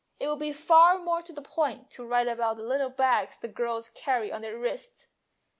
[0.19, 3.47] It would be far more to the point to write about the little bags the
[3.47, 5.09] girls carry on their wrists.